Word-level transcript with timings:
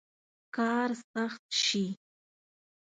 کار 0.55 0.89
سخت 1.11 1.41
شي. 1.63 1.85